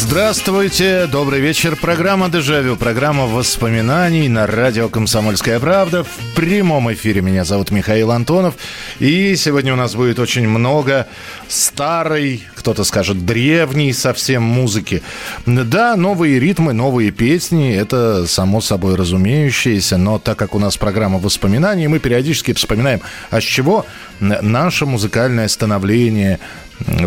[0.00, 1.76] Здравствуйте, добрый вечер.
[1.76, 6.02] Программа «Дежавю», программа воспоминаний на радио «Комсомольская правда».
[6.02, 8.56] В прямом эфире меня зовут Михаил Антонов.
[8.98, 11.06] И сегодня у нас будет очень много
[11.48, 15.00] старой, кто-то скажет, древней совсем музыки.
[15.46, 21.18] Да, новые ритмы, новые песни, это само собой разумеющееся, но так как у нас программа
[21.18, 23.86] воспоминаний, мы периодически вспоминаем, а с чего
[24.20, 26.40] наше музыкальное становление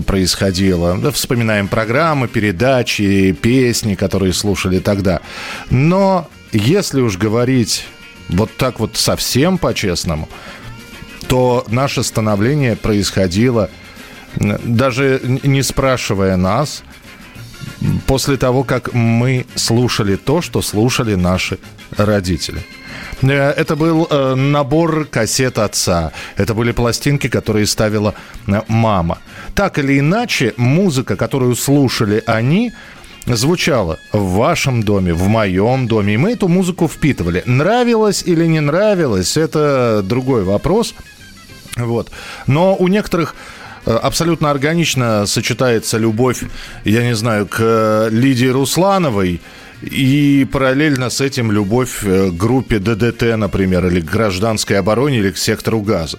[0.06, 1.12] происходило.
[1.12, 5.22] Вспоминаем программы, передачи, песни, которые слушали тогда.
[5.70, 7.86] Но если уж говорить
[8.30, 10.30] вот так вот совсем по-честному,
[11.28, 13.70] то наше становление происходило,
[14.36, 16.84] даже не спрашивая нас,
[18.06, 21.58] после того, как мы слушали то, что слушали наши
[21.98, 22.62] родители.
[23.22, 26.12] Э, Это был э, набор кассет отца.
[26.36, 28.14] Это были пластинки, которые ставила
[28.48, 29.20] э, мама.
[29.56, 32.74] Так или иначе, музыка, которую слушали они,
[33.26, 36.14] звучала в вашем доме, в моем доме.
[36.14, 37.44] И мы эту музыку впитывали.
[37.46, 40.94] Нравилось или не нравилось, это другой вопрос.
[41.76, 42.10] Вот.
[42.48, 43.36] Но у некоторых
[43.96, 46.44] абсолютно органично сочетается любовь,
[46.84, 49.42] я не знаю, к э, Лидии Руслановой
[49.82, 55.32] и параллельно с этим любовь э, к группе ДДТ, например, или к гражданской обороне, или
[55.32, 56.18] к сектору газа.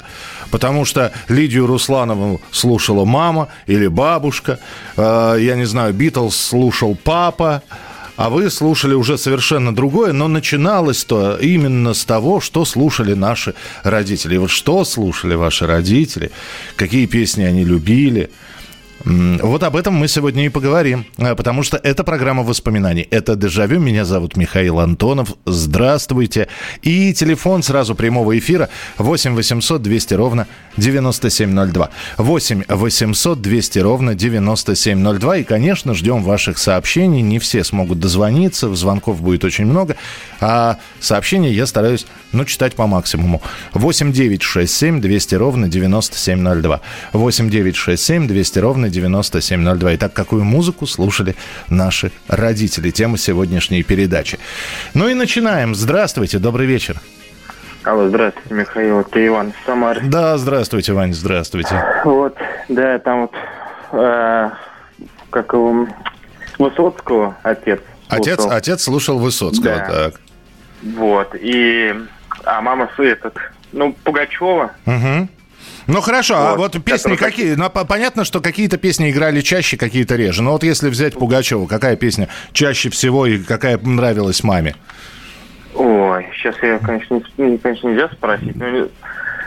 [0.51, 4.59] Потому что Лидию Русланову слушала мама или бабушка,
[4.97, 7.63] э, я не знаю, Битлз слушал папа,
[8.19, 14.35] а вы слушали уже совершенно другое, но начиналось-то именно с того, что слушали наши родители.
[14.35, 16.33] И вот что слушали ваши родители,
[16.75, 18.31] какие песни они любили–
[19.05, 23.07] Вот об этом мы сегодня и поговорим, э, потому что это программа воспоминаний.
[23.11, 23.79] Это «Дежавю».
[23.79, 25.35] Меня зовут Михаил Антонов.
[25.47, 26.49] Здравствуйте.
[26.83, 31.91] И телефон сразу прямого эфира 8 800 200 ровно 9702.
[32.19, 35.37] 8 800 200 ровно 9702.
[35.39, 37.23] И, конечно, ждем ваших сообщений.
[37.23, 39.97] Не все смогут дозвониться, звонков будет очень много.
[40.41, 43.43] А сообщения я стараюсь, ну, читать по максимуму.
[43.75, 46.81] 8 9 6 7 200 ровно 9702.
[47.13, 49.95] 8 9 6 7 200 ровно 9702.
[49.97, 51.35] Итак, какую музыку слушали
[51.69, 52.91] наши родители?
[52.91, 54.39] Тема сегодняшней передачи.
[54.95, 55.75] Ну и начинаем.
[55.75, 57.01] Здравствуйте, добрый вечер.
[57.85, 60.01] Алло, здравствуйте, Михаил, это Иван из Самары.
[60.05, 61.83] Да, здравствуйте, Вань, здравствуйте.
[62.05, 62.37] Вот,
[62.69, 63.33] да, там вот,
[63.93, 64.51] э,
[65.31, 65.87] как его,
[66.59, 67.81] Высоцкого отец.
[68.09, 69.87] Отец, отец слушал Высоцкого, Да.
[69.87, 70.21] так.
[70.83, 71.95] Вот, и,
[72.49, 73.37] а мама этот,
[73.73, 74.73] ну, Пугачева.
[74.87, 75.29] Мгм.
[75.87, 77.55] Ну хорошо, а Вот, вот песни какие?
[77.55, 80.43] Ну, по- понятно, что какие-то песни играли чаще, какие-то реже.
[80.43, 84.75] Но вот если взять Пугачева, какая песня чаще всего и какая нравилась маме?
[85.75, 88.57] Ой, сейчас я, конечно, не, конечно, нельзя спросить.
[88.57, 88.89] но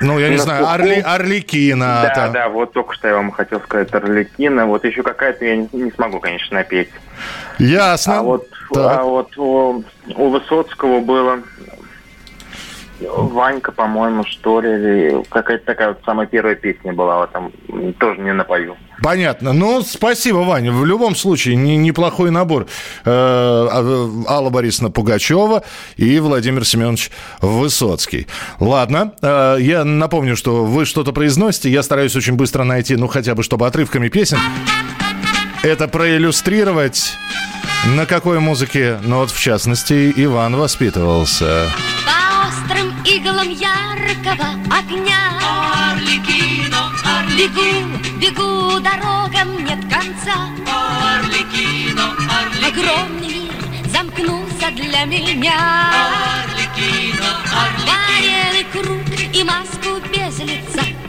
[0.01, 0.73] Ну, я не На знаю, слуху.
[0.73, 1.99] Орли, Орликина.
[2.03, 2.31] да, там.
[2.33, 4.65] да, вот только что я вам хотел сказать Орликина.
[4.65, 6.89] Вот еще какая-то я не, не смогу, конечно, напеть.
[7.59, 8.19] Ясно.
[8.19, 8.99] А вот, Так.
[8.99, 9.83] а вот у,
[10.15, 11.39] у Высоцкого было
[13.09, 17.51] Ванька, по-моему, что ли, или какая-то такая вот самая первая песня была, вот там
[17.99, 18.77] тоже не напою.
[19.01, 19.53] Понятно.
[19.53, 20.71] Ну, спасибо, Ваня.
[20.71, 22.67] В любом случае, не- неплохой набор.
[23.03, 25.63] Э, а, Алла Борисовна Пугачева
[25.97, 27.09] и Владимир Семенович
[27.41, 28.27] Высоцкий.
[28.59, 29.13] Ладно.
[29.21, 31.71] Э, я напомню, что вы что-то произносите.
[31.71, 34.37] Я стараюсь очень быстро найти, ну, хотя бы, чтобы отрывками песен.
[35.63, 37.13] Это проиллюстрировать
[37.95, 41.67] на какой музыке, ну, вот, в частности, Иван воспитывался.
[42.05, 42.20] По
[43.05, 45.39] иглам яркого огня.
[45.91, 46.91] Орликино,
[47.37, 50.49] Бегу, бегу, дорогам нет конца.
[50.67, 55.91] Орликино, Орликино, Огромный мир замкнулся для меня.
[56.43, 57.29] Орликино,
[57.87, 59.01] Варенный круг
[59.33, 59.80] и лица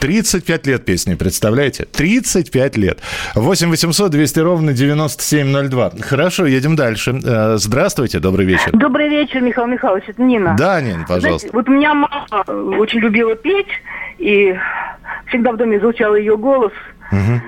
[0.03, 1.85] 35 лет песни, представляете?
[1.85, 2.99] 35 лет.
[3.35, 5.93] 8 800 200 ровно 9702.
[6.01, 7.17] Хорошо, едем дальше.
[7.23, 8.71] Э, Здравствуйте, добрый вечер.
[8.73, 10.57] Добрый вечер, Михаил Михайлович, это Нина.
[10.59, 11.47] Да, Нин, пожалуйста.
[11.47, 13.69] Знаете, вот у меня мама очень любила петь,
[14.17, 14.53] и
[15.29, 16.73] всегда в доме звучал ее голос.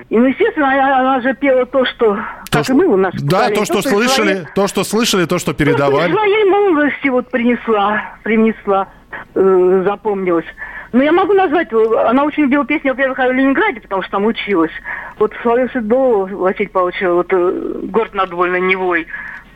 [0.08, 3.12] И, ну, естественно, она, она же пела то, что, То, как и мы у нас.
[3.22, 6.12] да, то, что из слышали, своей- то, что слышали, то, что то, что передавали.
[6.12, 8.88] своей молодости вот принесла, принесла,
[9.34, 10.46] э, запомнилась.
[10.92, 14.26] Но я могу назвать, э, она очень любила песни, во-первых, о Ленинграде, потому что там
[14.26, 14.70] училась.
[15.18, 19.06] Вот Славия Седова, Василий Павлович, вот э, город над Вольной Невой,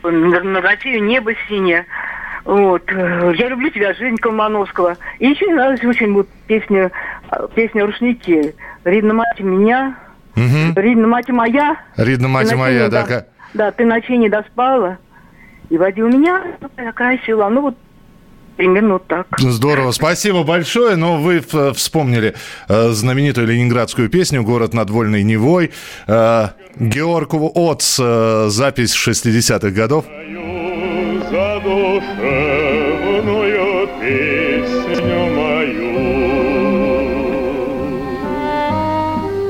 [0.03, 1.85] на, на Россию небо синее.
[2.45, 2.83] Вот.
[2.91, 4.97] Я люблю тебя, Женька Ломановского.
[5.19, 6.91] И еще мне нравилась очень вот песня,
[7.31, 8.55] э, песня «Рушники».
[8.83, 9.95] Ридна мать меня,
[10.35, 10.73] Мгм.
[10.75, 11.77] Ридна мать моя.
[11.97, 13.03] Ридна мать моя, да.
[13.03, 14.97] ка- Да, ты ночей не доспала.
[15.69, 16.41] И водил меня,
[16.75, 17.47] такая сила.
[17.49, 17.77] Ну вот
[18.57, 19.27] примерно вот так.
[19.37, 20.95] Здорово, спасибо большое.
[20.95, 22.33] Но вы э, вспомнили
[22.69, 25.71] э, знаменитую ленинградскую песню «Город над Вольной Невой».
[26.07, 26.47] Э,
[26.77, 30.05] Георгу Отц, э, запись 60-х годов.
[31.61, 35.91] Задушевную песню мою.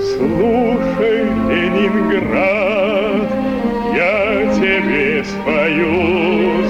[0.02, 1.20] Слушай,
[1.50, 3.30] Ленинград,
[3.96, 4.16] я
[4.56, 5.94] тебе спою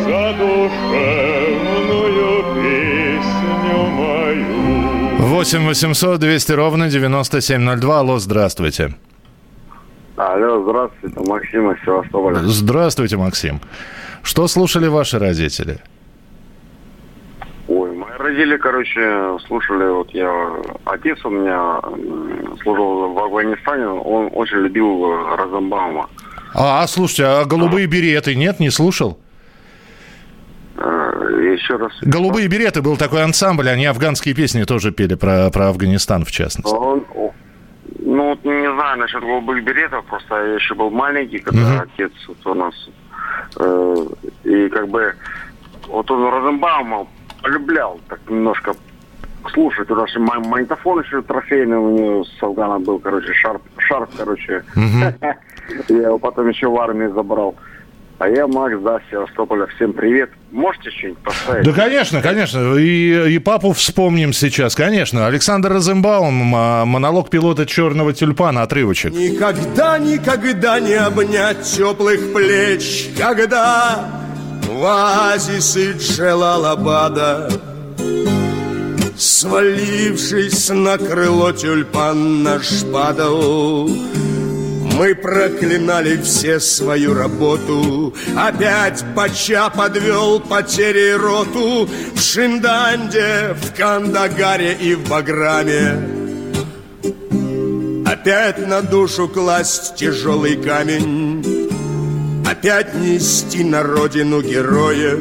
[0.03, 4.55] задушевную песню мою.
[5.27, 7.99] 8 800 200 ровно 9702.
[7.99, 8.93] Алло, здравствуйте.
[10.17, 12.35] Алло, здравствуйте, Максим из Севастополя.
[12.43, 13.59] Здравствуйте, Максим.
[14.23, 15.79] Что слушали ваши родители?
[17.67, 20.51] Ой, мои родители, короче, слушали, вот я,
[20.85, 21.79] отец у меня
[22.61, 26.09] служил в Афганистане, он очень любил э, Розенбаума.
[26.53, 29.17] А, а, слушайте, а голубые береты нет, не слушал?
[30.77, 31.93] Э, Еще раз.
[32.01, 36.73] Голубые береты был такой ансамбль, они афганские песни тоже пели про, про Афганистан, в частности.
[36.73, 37.05] Он,
[37.99, 41.81] ну, вот не знаю насчет голубых беретов, просто я еще был маленький, когда Мгм.
[41.93, 42.73] отец вот у нас,
[44.43, 45.13] и как бы,
[45.87, 47.07] вот он Розенбаума
[47.41, 48.73] полюблял так немножко
[49.53, 49.89] слушать.
[49.89, 54.63] У нас магнитофон еще трофейный у него с Афгана был, короче, шарп, шарп, короче.
[55.89, 57.55] Я его потом еще в армии забрал.
[58.21, 59.65] А я Макс, да, Севастополя.
[59.75, 60.29] Всем привет.
[60.51, 61.65] Можете что-нибудь поставить?
[61.65, 62.75] Да, конечно, конечно.
[62.75, 65.25] И, и папу вспомним сейчас, конечно.
[65.25, 69.11] Александр Розенбаум, а, монолог пилота «Черного тюльпана», отрывочек.
[69.11, 74.05] Никогда, никогда не обнять теплых плеч, когда
[74.69, 77.49] в оазисе Джелалабада,
[79.17, 83.89] свалившись на крыло тюльпан наш падал,
[85.01, 88.13] мы проклинали все свою работу.
[88.37, 91.89] Опять Пача подвел потери роту.
[92.13, 95.97] В Шинданде, в Кандагаре и в Баграме.
[98.05, 101.43] Опять на душу класть тяжелый камень.
[102.45, 105.19] Опять нести на родину героев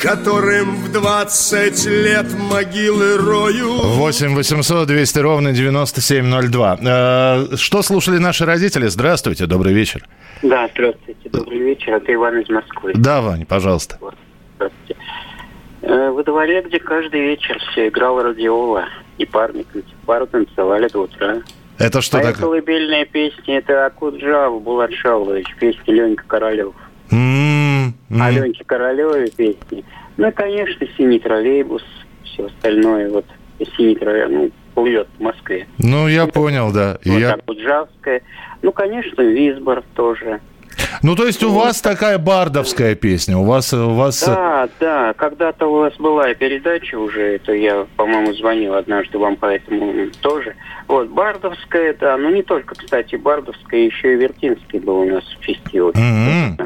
[0.00, 6.78] Которым в 20 лет могилы рою 8 800 200 ровно 9702.
[6.80, 8.86] Э, Что слушали наши родители?
[8.86, 10.04] Здравствуйте, добрый вечер.
[10.42, 11.94] Да, здравствуйте, добрый вечер.
[11.94, 12.92] Это Иван из Москвы.
[12.94, 13.98] Да, Вань, пожалуйста.
[14.56, 14.96] Здравствуйте.
[15.82, 18.84] Э, Во дворе, где каждый вечер все играла радиола,
[19.18, 19.66] и парни,
[20.06, 21.42] пару танцевали до утра.
[21.78, 22.42] Это что Моя такое?
[22.60, 26.74] колыбельная песня, это Акуджава Булат Шаулович, песня Ленька Королев.
[27.10, 27.47] М,
[28.10, 28.22] м.
[28.22, 29.84] А Леньке Королевой песни.
[30.16, 31.82] Ну и, конечно, синий троллейбус,
[32.24, 33.24] все остальное, вот
[33.76, 35.66] синий троллейбус, ну, плывет в Москве.
[35.78, 36.98] Ну, я понял, да.
[37.04, 38.22] Вот я- Акуджавская.
[38.62, 40.40] Ну, конечно, Висбор тоже.
[41.02, 43.72] Ну, то есть у вас такая бардовская песня, у вас...
[43.72, 44.22] У вас...
[44.22, 49.36] э, Да, да, когда-то у вас была передача уже, это я, по-моему, звонил однажды вам,
[49.36, 50.54] поэтому тоже.
[50.86, 55.44] Вот, Бардовская, да, ну не только, кстати, Бардовская, еще и Вертинский был у нас в
[55.44, 55.94] фестивале.
[55.96, 56.58] М-м.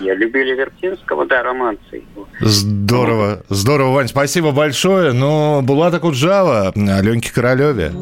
[0.00, 2.02] Я любили Вертинского, да, романцы.
[2.14, 2.26] его.
[2.40, 5.12] Здорово, здорово, Вань, спасибо большое.
[5.12, 7.92] Но Булата Куджава, Аленьке Королеве.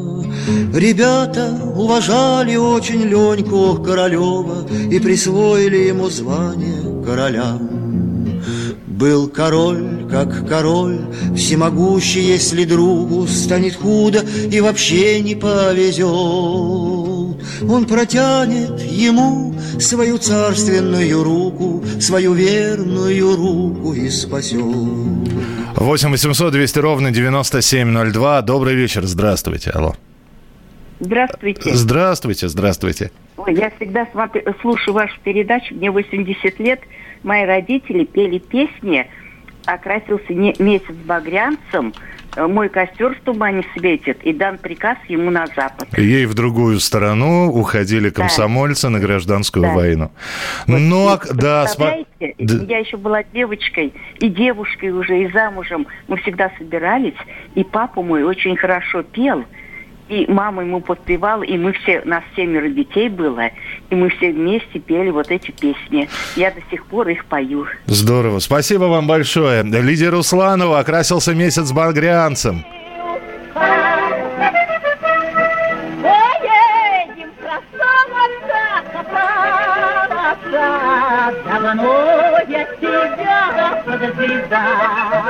[0.75, 7.59] Ребята уважали очень Леньку Королева И присвоили ему звание короля.
[8.87, 11.01] Был король, как король,
[11.37, 16.07] всемогущий, если другу станет худо и вообще не повезет.
[17.69, 24.61] Он протянет ему свою царственную руку, свою верную руку и спасет.
[25.77, 28.43] 8 800 200 ровно 9702.
[28.43, 29.71] Добрый вечер, здравствуйте.
[29.71, 29.95] Алло.
[31.01, 31.75] Здравствуйте.
[31.75, 33.11] Здравствуйте, здравствуйте.
[33.37, 35.75] Ой, я всегда смотрю, слушаю вашу передачу.
[35.75, 36.81] Мне 80 лет.
[37.23, 39.07] Мои родители пели песни
[39.67, 41.93] «Окрасился не- месяц багрянцем»,
[42.37, 45.89] э, «Мой костер в тумане светит» и дан приказ ему на запад.
[45.99, 49.75] Ей в другую сторону уходили комсомольцы на гражданскую Да.
[49.75, 50.11] войну.
[50.69, 52.65] Ну, а, да, спа- Представляете, Да.
[52.69, 55.87] я еще была девочкой и девушкой уже, и замужем.
[56.07, 57.17] Мы всегда собирались,
[57.57, 59.45] и папа мой очень хорошо пел,
[60.09, 63.51] и мама ему подпевала, и мы все, нас семеро детей было,
[63.91, 66.09] и мы все вместе пели вот эти песни.
[66.37, 67.67] Я до сих пор их пою.
[67.87, 68.39] Здорово.
[68.39, 69.63] Спасибо вам большое.
[69.63, 71.73] Лидия Русланова окрасился месяц
[80.47, 85.26] красавица, давно я тебя подождала.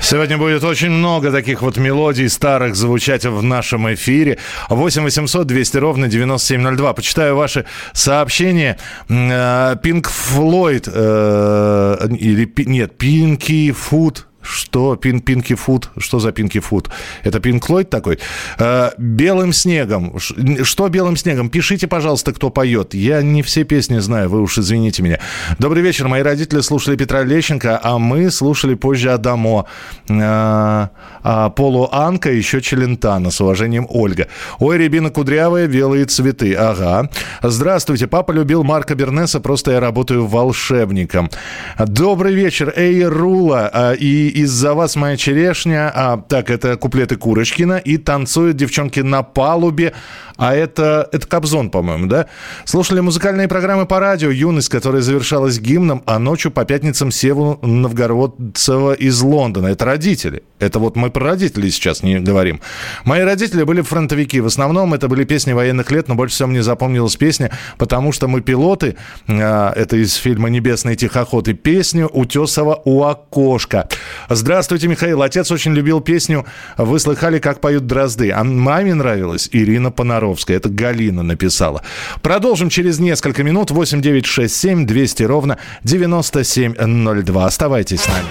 [0.00, 4.38] Сегодня будет очень много таких вот мелодий старых звучать в нашем эфире.
[4.68, 6.92] 8 800 200 ровно 9702.
[6.92, 8.78] Почитаю ваши сообщения.
[9.08, 14.96] Пинк Флойд, э, или, Пи- нет, Пинки Фуд, что?
[14.96, 15.90] Пин, Пинки Фуд?
[15.98, 16.90] Что за Пинки Фуд?
[17.22, 18.18] Это Пинк Флойд такой?
[18.58, 20.18] Э, белым снегом.
[20.18, 21.48] Что белым снегом?
[21.48, 22.94] Пишите, пожалуйста, кто поет.
[22.94, 25.18] Я не все песни знаю, вы уж извините меня.
[25.58, 26.08] Добрый вечер.
[26.08, 29.64] Мои родители слушали Петра Лещенко, а мы слушали позже Адамо.
[30.08, 30.88] Э,
[31.26, 33.30] а Полу Анка, еще Челентана.
[33.30, 34.28] С уважением, Ольга.
[34.58, 36.54] Ой, рябина кудрявая, белые цветы.
[36.54, 37.08] Ага.
[37.42, 38.06] Здравствуйте.
[38.06, 41.30] Папа любил Марка Бернеса, просто я работаю волшебником.
[41.78, 42.72] Добрый вечер.
[42.76, 43.70] Эй, Рула.
[43.72, 45.92] А, И из-за вас моя черешня.
[45.94, 47.78] А, так, это куплеты Курочкина.
[47.78, 49.94] И танцуют девчонки на палубе.
[50.36, 52.26] А это, это Кобзон, по-моему, да?
[52.64, 58.94] Слушали музыкальные программы по радио «Юность», которая завершалась гимном, а ночью по пятницам Севу Новгородцева
[58.94, 59.68] из Лондона.
[59.68, 60.42] Это родители.
[60.58, 62.60] Это вот мы про родителей сейчас не говорим.
[63.04, 64.40] Мои родители были фронтовики.
[64.40, 68.26] В основном это были песни военных лет, но больше всего мне запомнилась песня «Потому что
[68.26, 68.96] мы пилоты».
[69.28, 71.48] А, Это из фильма «Небесный тихоход».
[71.48, 73.88] И песню «Утесова у окошка».
[74.28, 75.22] Здравствуйте, Михаил.
[75.22, 76.44] Отец очень любил песню
[76.76, 78.30] «Вы слыхали, как поют дрозды».
[78.30, 79.90] А маме нравилась Ирина
[80.24, 80.56] Понаровская.
[80.56, 81.82] Это Галина написала.
[82.22, 83.70] Продолжим через несколько минут.
[83.70, 87.44] 8 9 6 7 200 ровно 9702.
[87.44, 88.26] Оставайтесь с нами.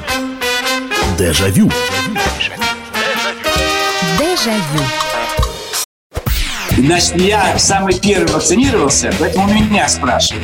[1.17, 1.69] Дежавю.
[4.17, 4.83] Дежавю.
[6.75, 10.43] Значит, я самый первый вакцинировался, поэтому меня спрашивают.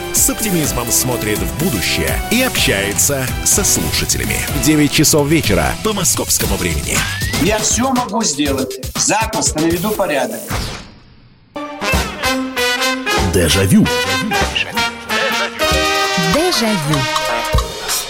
[0.13, 4.37] с оптимизмом смотрит в будущее и общается со слушателями.
[4.59, 6.97] В 9 часов вечера по московскому времени.
[7.41, 8.79] Я все могу сделать.
[8.95, 10.39] Запросто наведу порядок.
[13.33, 13.85] Дежавю.
[16.33, 16.99] Дежавю.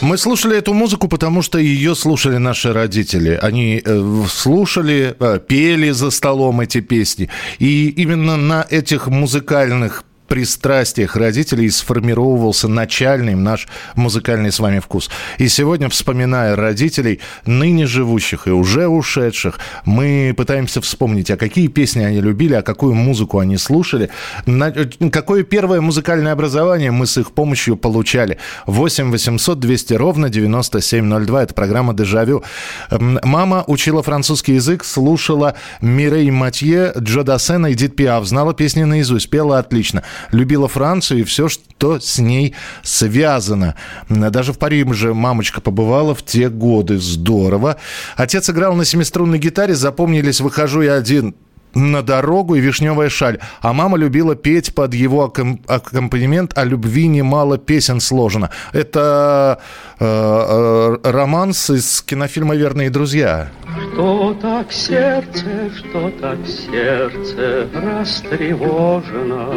[0.02, 3.38] Мы слушали эту музыку, потому что ее слушали наши родители.
[3.40, 7.30] Они э, слушали, э, пели за столом эти песни.
[7.60, 15.10] И именно на этих музыкальных пристрастиях родителей сформировался начальный наш музыкальный с вами вкус.
[15.40, 22.04] И сегодня, вспоминая родителей, ныне живущих и уже ушедших, мы пытаемся вспомнить, а какие песни
[22.06, 24.10] они любили, а какую музыку они слушали,
[24.46, 24.72] на-
[25.12, 28.38] какое первое музыкальное образование мы с их помощью получали.
[28.68, 31.44] 8 800 200 ровно 9702.
[31.44, 32.42] Это программа «Дежавю».
[32.90, 38.26] М, Мама учила французский язык, слушала Мирей Матье, Джо Дассена и Дид Пиаф.
[38.26, 40.04] Знала песни наизусть, пела отлично.
[40.32, 43.76] Любила Францию и все, что с ней связано.
[44.10, 46.98] Даже в Париже мамочка побывала в те годы.
[46.98, 47.78] Здорово.
[48.16, 49.76] Отец играл на семиструнной гитаре.
[49.76, 51.36] Запомнились «Выхожу я один»
[51.74, 53.40] на дорогу и вишневая шаль.
[53.62, 58.50] А мама любила петь под его акком- аккомпанемент «О любви немало песен сложено».
[58.74, 59.60] Это
[60.00, 63.50] э, э, романс из кинофильма «Верные друзья».
[63.94, 69.50] Что так сердце, что так сердце растревожено,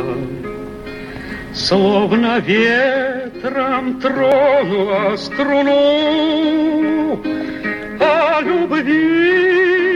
[1.55, 5.63] Словно ветром тронула струну,
[8.01, 9.94] О любви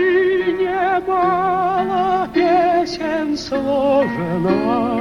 [0.98, 4.98] немало песен сложено.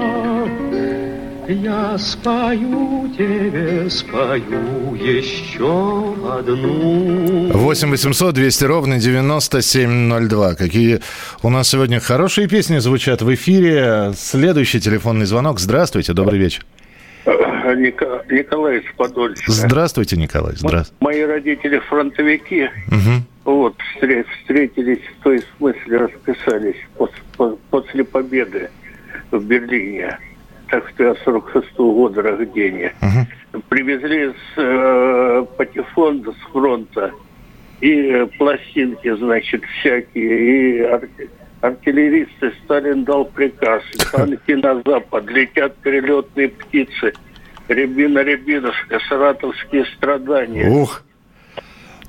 [1.47, 7.51] Я спою тебе, спою еще одну.
[7.53, 10.55] 8 800 200 ровно 9702.
[10.55, 10.99] Какие
[11.43, 14.11] у нас сегодня хорошие песни звучат в эфире.
[14.15, 15.59] Следующий телефонный звонок.
[15.59, 16.65] Здравствуйте, добрый вечер.
[17.75, 19.51] Николай из Подольска.
[19.51, 20.55] Здравствуйте, Николай.
[20.55, 20.97] Здравствуйте.
[20.99, 22.69] Мои родители фронтовики.
[22.87, 23.25] Мгм.
[23.47, 28.69] Вот, встре- встретились, в той смысле расписались пос- по- после победы
[29.31, 30.19] в Берлине.
[30.69, 32.93] Так что я 46 года рождения.
[33.69, 37.13] Привезли с э, патефонда с фронта
[37.79, 41.07] и э, пластинки, значит, всякие, и ар-
[41.61, 47.13] артиллеристы Сталин дал приказ, танки на запад, летят перелетные птицы,
[47.69, 50.67] рябина, рябинушка, саратовские страдания.
[50.69, 51.01] Ух.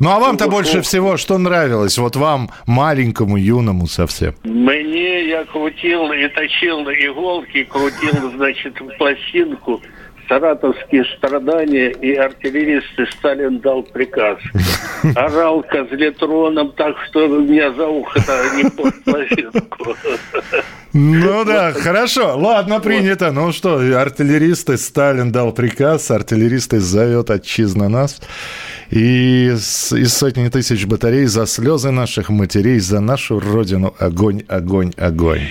[0.00, 1.98] Ну а вам-то больше всего что нравилось?
[1.98, 4.34] Вот вам, маленькому, юному совсем.
[4.44, 9.82] Мне я крутил и точил иголки, крутил, значит, пластинку
[10.28, 14.38] саратовские страдания, и артиллеристы Сталин дал приказ.
[15.16, 18.20] Орал козлетроном так, что меня за ухо
[18.56, 19.94] не пластинку.
[20.92, 22.36] Ну да, хорошо.
[22.36, 23.30] Ладно, принято.
[23.30, 28.20] Ну что, артиллеристы, Сталин дал приказ, артиллеристы зовет отчизна нас.
[28.90, 35.42] И из сотни тысяч батарей за слезы наших матерей, за нашу родину огонь, огонь, огонь.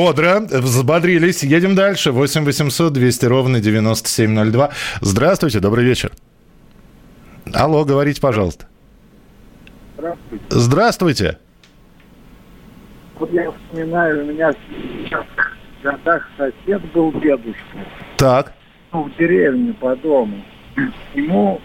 [0.00, 1.42] Бодро, взбодрились.
[1.42, 2.10] Едем дальше.
[2.10, 4.70] 8 800 200 ровно 9702.
[5.02, 6.10] Здравствуйте, добрый вечер.
[7.52, 8.64] Алло, говорите, пожалуйста.
[9.98, 10.44] Здравствуйте.
[10.48, 11.38] Здравствуйте.
[13.18, 17.60] Вот я вспоминаю, у меня в годах сосед был дедушка,
[18.16, 18.54] Так,
[18.92, 20.42] ну, в деревне по дому.
[21.12, 21.60] Ему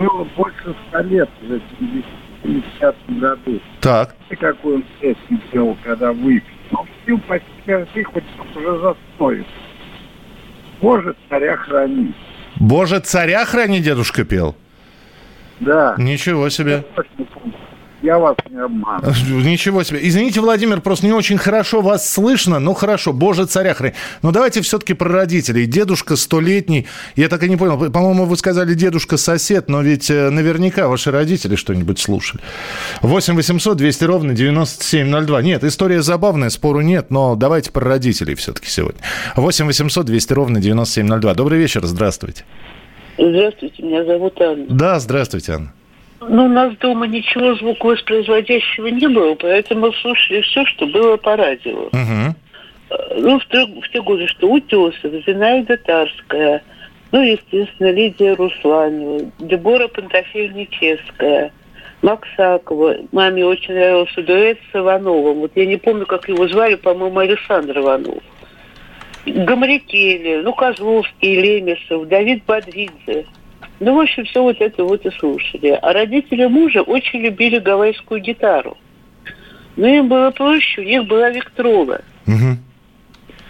[0.00, 1.60] было больше ста лет в
[2.42, 3.60] 70 году.
[3.82, 4.16] так.
[4.30, 6.55] И какой он песню пел, когда выпил.
[7.04, 8.24] Пил почти хоть
[8.56, 9.46] уже застоит.
[10.80, 12.14] Боже, царя храни.
[12.56, 14.54] Боже, царя храни, дедушка пел.
[15.60, 15.94] Да.
[15.98, 16.84] Ничего себе.
[16.94, 17.54] Помню.
[18.02, 19.14] Я вас не обманываю.
[19.42, 20.00] Ничего себе.
[20.02, 22.58] Извините, Владимир, просто не очень хорошо вас слышно.
[22.58, 23.94] Ну, хорошо, боже, царя храни.
[24.22, 25.66] Но давайте все-таки про родителей.
[25.66, 26.86] Дедушка столетний.
[27.16, 27.90] Я так и не понял.
[27.90, 32.42] По-моему, вы сказали дедушка-сосед, но ведь э, наверняка ваши родители что-нибудь слушали.
[33.00, 35.42] 8 800 200 ровно 9702.
[35.42, 39.00] Нет, история забавная, спору нет, но давайте про родителей все-таки сегодня.
[39.36, 41.34] 8 800 200 ровно 9702.
[41.34, 42.44] Добрый вечер, здравствуйте.
[43.18, 44.66] Здравствуйте, меня зовут Анна.
[44.68, 45.72] Да, здравствуйте, Анна.
[46.28, 51.88] Ну, у нас дома ничего звуковоспроизводящего не было, поэтому слушали все, что было по радио.
[51.92, 56.62] Э, Ну, в, те- в те годы, что Утесов, Зинаида Тарская,
[57.12, 61.50] ну, естественно, Лидия Русланова, Дебора Пантофеевна-Ческая,
[62.02, 62.96] Максакова.
[63.12, 65.38] Маме очень нравился дуэт с Ивановым.
[65.40, 68.22] Вот я не помню, как его звали, по-моему, Александр Иванов.
[69.26, 73.26] Гамрикели, ну, Козловский, Лемесов, Давид Бодридзе.
[73.78, 75.78] Ну, в общем, все вот это вот и слушали.
[75.82, 78.76] А родители мужа очень любили гавайскую гитару.
[79.76, 82.00] Но им было проще, у них была Виктрова.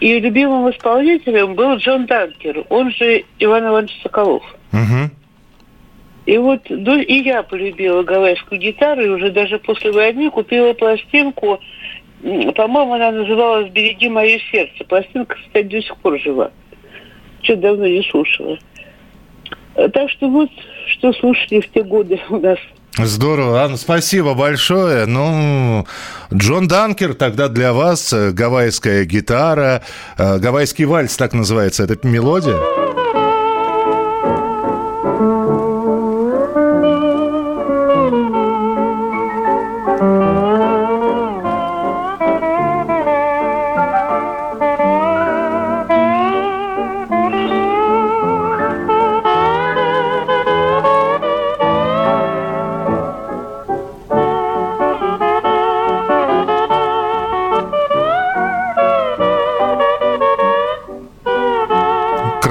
[0.00, 4.44] И любимым исполнителем был Джон Данкер, он же Иван Иванович Соколов.
[4.72, 5.10] Мгм.
[6.26, 11.60] И вот ну, и я полюбила гавайскую гитару, и уже даже после войны купила пластинку,
[12.22, 14.84] по-моему, она называлась «Береги мое сердце».
[14.84, 16.50] Пластинка, кстати, до сих пор жива.
[17.42, 18.58] Что давно не слушала.
[19.76, 20.50] Так что вот,
[20.86, 22.58] что слушали в те годы у нас.
[22.98, 25.04] Здорово, Анна, спасибо большое.
[25.04, 25.86] Ну,
[26.32, 29.82] Джон Данкер тогда для вас, э, гавайская гитара,
[30.16, 32.56] э, гавайский вальс, так называется эта мелодия.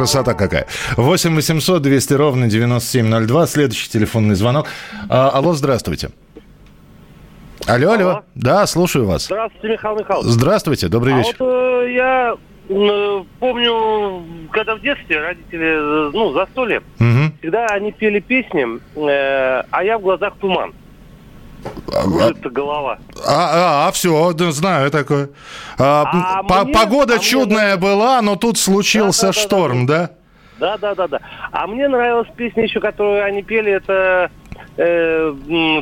[0.05, 0.67] Красота какая.
[0.97, 3.47] 8 800 200 ровно 9702.
[3.47, 4.67] Следующий телефонный звонок.
[5.09, 6.09] А, алло, здравствуйте.
[7.65, 8.21] Алло, алло.
[8.35, 9.25] Да, слушаю вас.
[9.25, 10.29] Здравствуйте, Михаил Михайлович.
[10.31, 11.35] Здравствуйте, добрый а вечер.
[11.39, 12.35] вот э, я
[12.69, 17.33] э, помню, когда в детстве родители, э, ну, застолье, Мгм.
[17.39, 20.73] всегда они пели песни, э, а я в глазах туман.
[21.87, 22.97] Кружится голова.
[23.27, 25.29] А, а, все, знаю такое.
[25.77, 26.03] А,
[26.39, 30.11] А по- мне- погода а мне чудная была, но тут случился шторм, да?
[30.59, 31.19] Да, да, да, да.
[31.51, 34.31] А мне нравилась песня еще, которую они пели, это
[34.77, 35.33] э,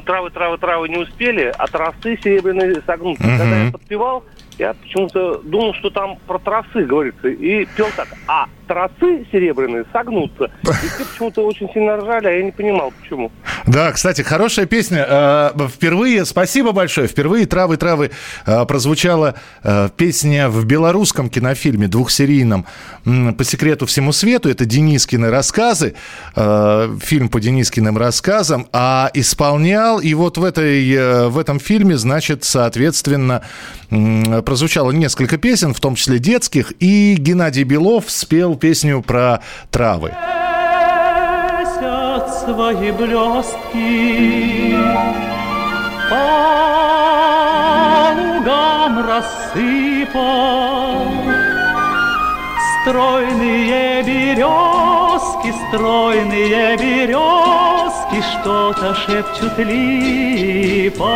[0.05, 3.23] травы, травы, травы не успели, а тросы серебряные согнутся.
[3.23, 3.37] Мгм.
[3.37, 4.23] Когда я подпевал,
[4.57, 7.27] я почему-то думал, что там про тросы говорится.
[7.27, 10.45] И пел так, а тросы серебряные согнутся.
[10.63, 13.31] И все почему-то очень сильно ржали, а я не понимал, почему.
[13.65, 15.05] Да, кстати, хорошая песня.
[15.07, 18.11] Э, Впервые, спасибо большое, впервые «Травы-травы»
[18.45, 22.65] э, прозвучала э, песня в белорусском кинофильме двухсерийном
[23.03, 24.49] «По секрету всему свету».
[24.49, 25.95] Это Денискины рассказы,
[26.35, 28.67] фильм по Денискиным рассказам.
[28.71, 33.43] А исполнял, и вот в, этой, в этом фильме, значит, соответственно,
[34.45, 40.13] прозвучало несколько песен, в том числе детских, и Геннадий Белов спел песню про травы.
[42.45, 44.75] Свои блестки
[46.09, 46.15] по
[48.17, 51.07] лугам рассыпал.
[52.81, 61.13] Стройные березки, стройные березки Что-то шепчут липам.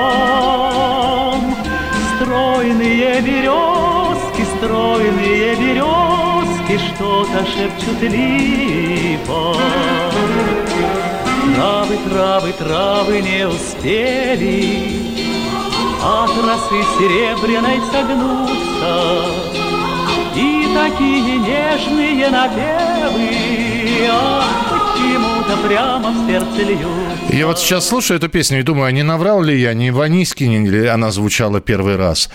[2.16, 6.17] Стройные березки, стройные березки
[6.68, 9.56] Что-то шепчут липам.
[11.56, 15.16] Травы, травы, травы не успели.
[16.04, 19.26] От росы серебряной согнуться.
[20.36, 23.30] И такие нежные напевы.
[24.12, 24.97] Ах,
[27.30, 30.02] Я вот сейчас слушаю эту песню и думаю, а не наврал ли я, не в
[30.02, 32.30] Анискине ли она звучала первый раз.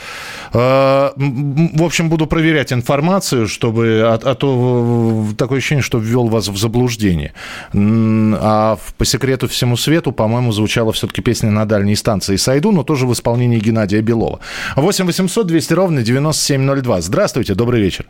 [0.52, 6.48] М, В общем, буду проверять информацию, чтобы, а, а то такое ощущение, что ввел вас
[6.48, 7.32] в заблуждение.
[7.74, 13.06] А по секрету всему свету, по-моему, звучала все-таки песня на дальней станции «Сойду», но тоже
[13.06, 14.40] в исполнении Геннадия Белова.
[14.76, 17.00] 8 800 200 ровно 9702.
[17.00, 18.06] Здравствуйте, добрый вечер.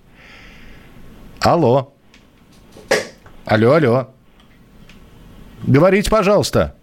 [1.40, 1.92] Алло.
[3.44, 4.08] Алло, алло.
[5.66, 6.74] Говорите, пожалуйста.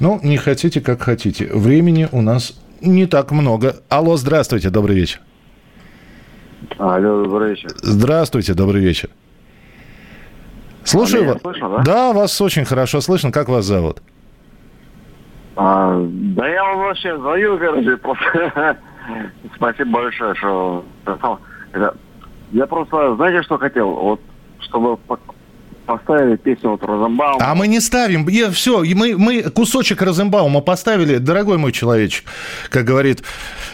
[0.00, 1.48] Ну, не хотите, как хотите.
[1.52, 3.76] Времени у нас не так много.
[3.88, 5.20] Алло, здравствуйте, добрый вечер.
[6.78, 7.70] Алло, добрый вечер.
[7.76, 9.08] Здравствуйте, добрый вечер.
[10.84, 11.40] Слушаю вас.
[11.40, 11.82] слышно, да?
[11.84, 13.30] Да, вас очень хорошо слышно.
[13.30, 14.02] Как вас зовут?
[15.54, 18.78] А, да я вам вообще звоню, короче, просто
[19.56, 20.84] спасибо большое, что...
[22.52, 23.90] Я просто, знаете, что хотел?
[23.90, 24.20] Вот,
[24.60, 24.98] чтобы
[25.84, 27.38] поставили песню вот Розенбаум.
[27.40, 28.26] А мы не ставим.
[28.52, 32.24] все, мы, мы кусочек Розенбаума поставили, дорогой мой человечек,
[32.70, 33.22] как говорит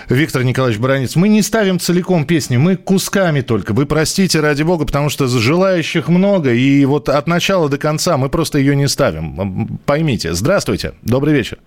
[0.09, 1.17] Виктор Николаевич Баранец.
[1.17, 3.73] Мы не ставим целиком песню, мы кусками только.
[3.73, 8.29] Вы простите, ради бога, потому что желающих много, и вот от начала до конца мы
[8.29, 9.79] просто ее не ставим.
[9.87, 10.33] Поймите.
[10.33, 11.59] Здравствуйте, добрый вечер.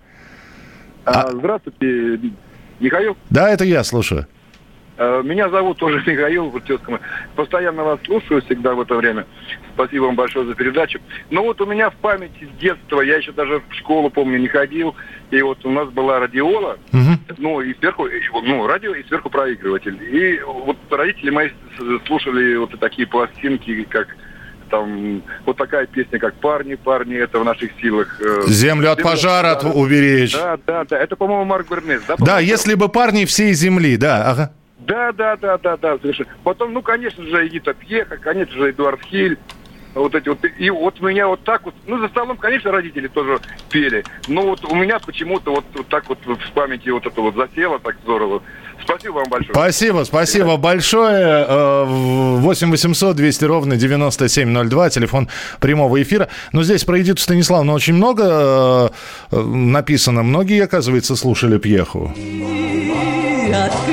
[1.04, 2.20] А, Здравствуйте,
[2.80, 3.16] Михаил.
[3.30, 4.26] Да, это я, слушаю.
[4.98, 6.98] Э, Меня зовут тоже Михаил Вуртевскому.
[7.34, 9.26] Постоянно вас слушаю всегда в это время.
[9.74, 10.98] Спасибо вам большое за передачу.
[11.30, 14.48] Но вот у меня в памяти с детства, я еще даже в школу, помню, не
[14.48, 14.94] ходил,
[15.30, 16.78] и вот у нас была радиола,
[17.38, 18.06] ну, и сверху,
[18.44, 19.98] ну, радио, и сверху проигрыватель.
[20.02, 21.48] И вот родители мои
[22.06, 24.08] слушали вот такие пластинки, как
[24.70, 28.18] там, вот такая песня, как «Парни, парни, это в наших силах».
[28.20, 30.32] э, Землю от пожара от- уберечь.
[30.34, 30.98] Да, да, да.
[30.98, 32.16] Это, по-моему, Марк Бернес, да?
[32.18, 34.52] Да, если бы парни всей земли, да, ага.
[34.86, 36.28] Да, да, да, да, да, совершенно.
[36.44, 39.38] Потом, ну, конечно же, Эдита Пьеха, конечно же, Эдуард Хиль.
[39.94, 40.38] Вот эти вот.
[40.58, 44.04] И вот у меня вот так вот, ну, за столом, конечно, родители тоже пели.
[44.26, 47.78] Но вот у меня почему-то вот, вот так вот в памяти вот это вот засело
[47.78, 48.42] так здорово.
[48.82, 49.54] Спасибо вам большое.
[49.54, 51.46] Спасибо, спасибо большое.
[51.46, 55.28] Э, 8 800 200 ровно 9702, телефон
[55.60, 56.28] прямого эфира.
[56.52, 58.90] Но здесь про Эдиту Станиславну очень много
[59.30, 60.22] э, э, написано.
[60.22, 62.12] Многие, оказывается, слушали Пьеху.
[63.54, 63.91] Открыл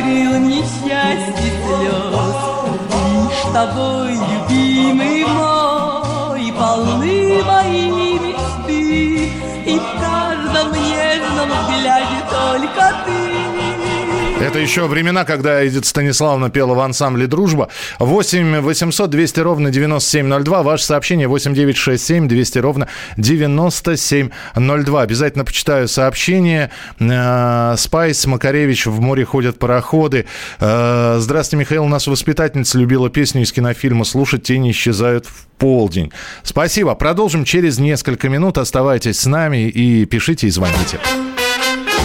[14.59, 17.69] Это еще времена, когда Эдит Станиславовна пела в ансамбле «Дружба».
[17.99, 20.63] 8 800 200 ровно 9702.
[20.63, 25.01] Ваше сообщение 8 967 200 ровно 9702.
[25.01, 26.71] Обязательно почитаю сообщение.
[26.99, 30.25] Э, Спайс, Макаревич, в море ходят пароходы.
[30.59, 31.85] Э, Здравствуйте, Михаил.
[31.85, 36.11] У нас воспитательница любила песню из кинофильма «Слушать тени исчезают в полдень».
[36.43, 36.95] Спасибо.
[36.95, 38.57] Продолжим через несколько минут.
[38.57, 40.99] Оставайтесь с нами и пишите и звоните.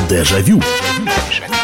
[0.09, 0.63] Дежавю.
[1.01, 1.64] Дежавю.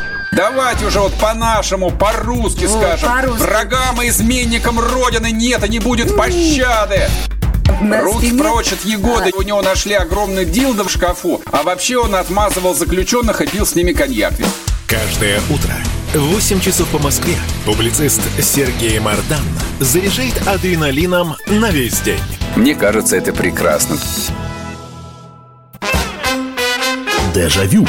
[0.31, 3.09] Давайте уже вот по-нашему, по-русски скажем.
[3.09, 3.41] по-русски.
[3.41, 7.09] Врагам и изменникам Родины нет и не будет пощады.
[7.81, 9.31] На Руки спине- прочь от Егоды.
[9.35, 11.41] У него нашли огромный дилдо в шкафу.
[11.51, 14.33] А вообще он отмазывал заключенных и пил с ними коньяк.
[14.87, 15.73] Каждое утро
[16.13, 19.43] в 8 часов по Москве публицист Сергей Мардан
[19.79, 22.21] заряжает адреналином на весь день.
[22.55, 23.97] Мне кажется, это прекрасно.
[27.33, 27.85] Дежавю.
[27.85, 27.87] Дежавю.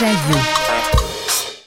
[0.00, 0.59] Déjà You.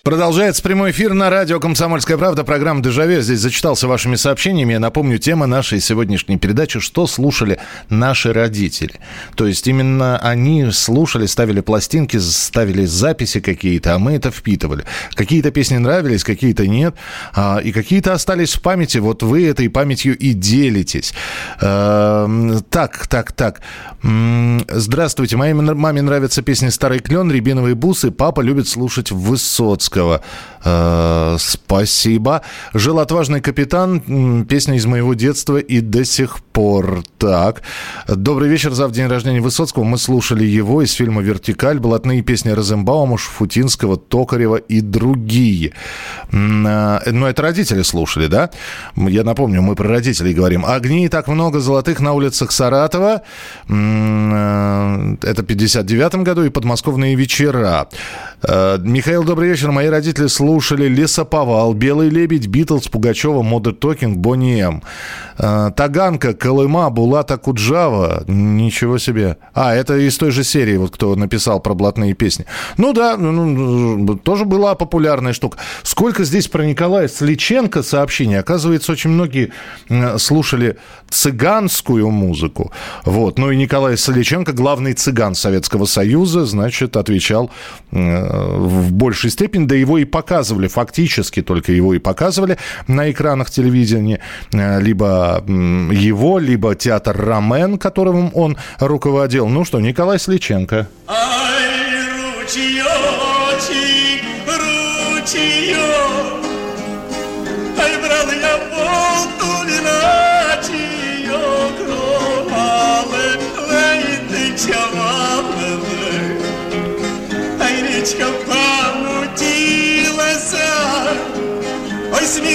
[0.05, 2.43] Продолжается прямой эфир на радио «Комсомольская правда».
[2.43, 3.21] Программа «Дежавю».
[3.21, 4.73] Здесь зачитался вашими сообщениями.
[4.73, 8.99] Я напомню, тема нашей сегодняшней передачи «Что слушали наши родители?».
[9.35, 14.83] То есть именно они слушали, ставили пластинки, ставили записи какие-то, а мы это впитывали.
[15.13, 16.95] Какие-то песни нравились, какие-то нет.
[17.33, 18.97] а, И какие-то остались в памяти.
[18.97, 21.13] Вот вы этой памятью и делитесь.
[21.61, 23.61] Эм, Так, так, так.
[24.03, 25.37] Здравствуйте.
[25.37, 28.11] Моей маме нравятся песни «Старый клен», «Рябиновые бусы».
[28.11, 29.09] Папа любит слушать
[29.93, 30.21] Высоцкого.
[30.65, 32.41] Э, Спасибо.
[32.73, 34.45] Жил отважный капитан.
[34.45, 37.03] Песня из моего детства и до сих пор.
[37.17, 37.61] Так.
[38.07, 38.71] Добрый вечер.
[38.73, 39.83] Завтра день рождения Высоцкого.
[39.83, 41.79] Мы слушали его из фильма «Вертикаль».
[41.79, 45.73] Блатные песни Розенбаума, Шуфутинского, Токарева и другие.
[46.31, 48.49] Э, Но это родители слушали, да?
[48.95, 50.65] Я напомню, мы про родителей говорим.
[50.65, 53.21] Огней так много золотых на улицах Саратова.
[53.67, 57.87] Э, Это в 59 году и подмосковные вечера.
[58.43, 59.71] Э, Михаил, добрый вечер.
[59.83, 64.81] Мои родители слушали «Лесоповал», «Белый лебедь», «Битлз», Пугачева, «Модер Токинг», «Бонни М».
[65.37, 68.23] Э, Таганка, Колыма, Булата Куджава.
[68.27, 69.37] Ничего себе.
[69.53, 72.45] А, это из той же серии, вот кто написал про блатные песни.
[72.77, 75.57] Ну да, ну, ну, тоже была популярная штука.
[75.83, 78.39] Сколько здесь про Николая Сличенко сообщений.
[78.39, 79.51] Оказывается, очень многие
[80.17, 80.77] слушали
[81.09, 82.71] цыганскую музыку.
[83.05, 83.37] Вот.
[83.39, 87.51] Ну и Николай Соличенко, главный цыган Советского Союза, значит, отвечал
[87.91, 93.49] э, в большей степени, да его и показывали, фактически только его и показывали на экранах
[93.49, 94.19] телевидения,
[94.53, 99.47] Э, либо его, либо театр Ромен, которым он руководил.
[99.47, 100.87] Ну что, Николай Сличенко.
[101.07, 103.42] Ручеечек, ручеек,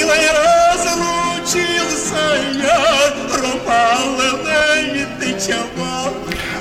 [0.09, 2.17] Ой, с милой разлучился
[2.55, 6.13] я, Кровалы, лейты чавалы.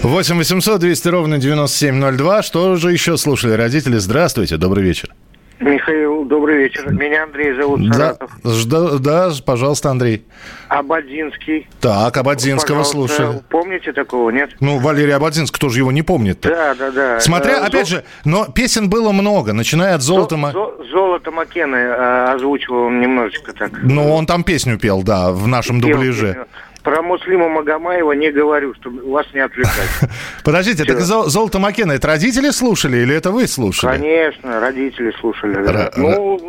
[0.03, 2.43] 8 800 200 ровно 9702.
[2.43, 3.97] Что же еще слушали родители?
[3.97, 5.13] Здравствуйте, добрый вечер.
[5.59, 6.91] Михаил, добрый вечер.
[6.91, 8.31] Меня Андрей зовут Да, Саратов.
[8.43, 10.23] жда- да, пожалуйста, Андрей.
[10.67, 11.67] Абадзинский.
[11.81, 13.15] Так, Абадзинского Пожалуйста.
[13.15, 13.41] слушали.
[13.49, 14.51] Помните такого, нет?
[14.59, 16.49] Ну, Валерий Абадзинский, кто же его не помнит-то?
[16.49, 17.19] Да, да, да.
[17.19, 20.35] Смотря, Э, опять Зо- же, но песен было много, начиная от «Золота».
[20.35, 23.71] Зо- Золото Маккены э, озвучивал он немножечко так.
[23.81, 26.27] Ну, он там песню пел, да, в нашем Пел дубляже.
[26.27, 26.45] песню.
[26.87, 30.09] Про Муслима Магомаева не говорю, чтобы вас не отвлекать.
[30.45, 31.01] Подождите, так?
[31.01, 33.97] «Зо- «Золото Маккена» это родители слушали или это вы слушали?
[33.97, 35.91] Конечно, родители слушали.
[35.97, 36.39] Ну,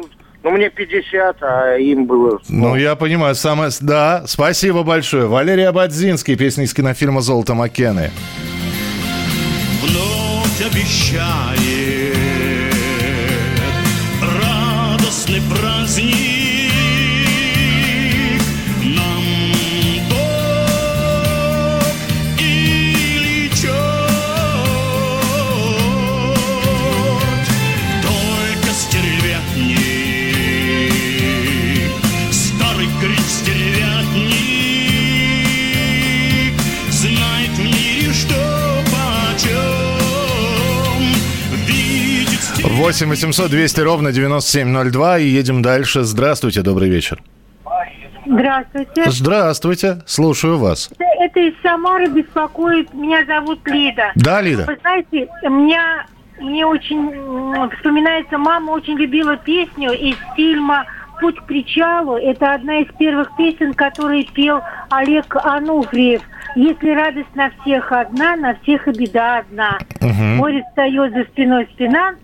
[0.45, 2.39] ну, мне 50, а им было...
[2.49, 3.73] Ну, я понимаю, самое...
[3.81, 5.27] Да, спасибо большое.
[5.27, 8.13] Валерий Абадзинский, песня из кинофильма «Золото Маккены».
[9.83, 12.15] вновь обещает
[14.23, 16.28] радостный праздник
[42.79, 46.05] 8 800 200 ровно 9702 и едем дальше.
[46.05, 47.21] Здравствуйте, добрый вечер.
[48.25, 49.11] Здравствуйте.
[49.11, 50.89] Здравствуйте, слушаю вас.
[51.19, 52.95] Это из Самары беспокоит.
[52.95, 54.13] Меня зовут Лида.
[54.15, 54.67] Да, Лида.
[54.69, 56.07] Вы знаете, меня,
[56.39, 57.11] мне очень
[57.77, 60.87] вспоминается, мама очень любила песню из фильма
[61.21, 62.17] «Путь к причалу».
[62.17, 64.61] Это одна из первых песен, которые пел
[64.91, 66.23] Олег Ануфриев.
[66.55, 69.79] «Если радость на всех одна, на всех и беда одна».
[70.01, 70.37] Мгм.
[70.37, 72.15] Море встает за спиной спина,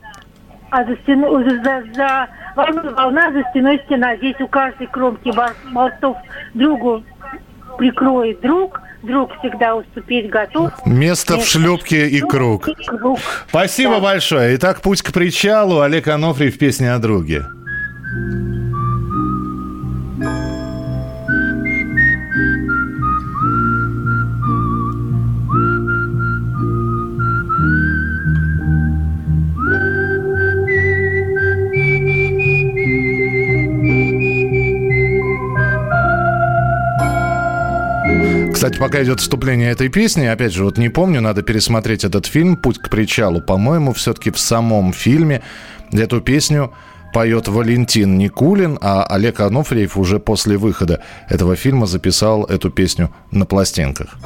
[0.70, 4.16] а за стеной, за, за, за волной волна, за стеной стена.
[4.16, 5.32] Здесь у каждой кромки
[5.70, 6.16] мостов
[6.54, 7.02] другу
[7.78, 10.72] прикроет друг, друг всегда уступить готов.
[10.86, 12.68] Место в шлюпке и круг.
[12.68, 13.18] И круг.
[13.48, 14.56] Спасибо большое.
[14.56, 17.44] Итак, «Путь к причалу» Олег Анофриев, песня о друге.
[38.64, 42.56] Кстати, пока идет вступление этой песни, опять же, вот не помню, надо пересмотреть этот фильм
[42.56, 43.42] «Путь к причалу».
[43.42, 45.42] По-моему, все-таки в самом фильме
[45.92, 46.72] эту песню
[47.12, 53.44] поет Валентин Никулин, а Олег Анофриев уже после выхода этого фильма записал эту песню на
[53.44, 54.16] пластинках.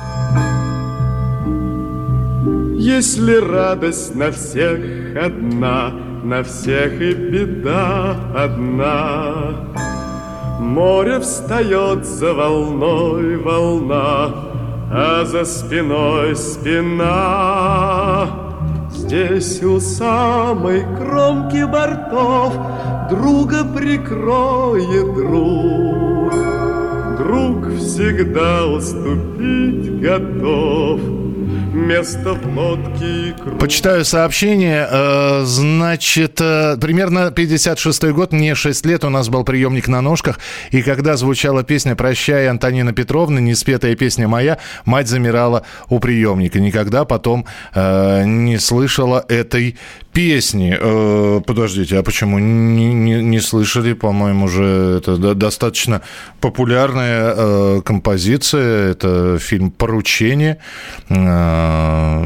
[2.78, 5.90] Если радость на всех одна,
[6.22, 10.07] на всех и беда одна.
[10.58, 14.34] Море встает за волной волна,
[14.92, 18.26] а за спиной спина.
[18.90, 22.54] Здесь у самой кромки бортов
[23.08, 26.32] Друга прикроет друг.
[27.18, 31.00] Друг всегда уступить готов—
[31.78, 33.58] место в лодке и круг.
[33.58, 34.86] Почитаю сообщение.
[34.90, 40.38] Э, Значит, э, примерно 56 год, мне 6 лет, у нас был приемник на ножках,
[40.70, 46.60] и когда звучала песня «Прощай, Антонина Петровна», неспетая песня моя, мать замирала у приемника.
[46.60, 49.76] Никогда потом э, не слышала этой
[50.18, 50.76] песни.
[50.76, 53.92] Э, подождите, а почему не, не, не слышали?
[53.92, 56.00] По-моему, же это до- достаточно
[56.40, 58.90] популярная э, композиция.
[58.90, 60.58] Это фильм «Поручение».
[61.08, 62.24] Э,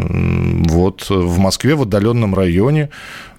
[0.70, 2.88] вот в Москве, в отдаленном районе.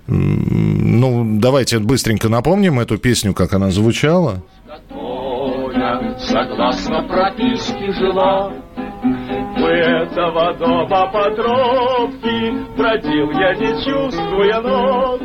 [0.05, 4.43] Ну, давайте быстренько напомним эту песню, как она звучала.
[6.19, 8.53] Согласно прописке жила.
[9.63, 15.21] У этого дома подробки Бродил я, не чувствуя ног.